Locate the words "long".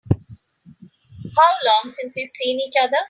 1.63-1.91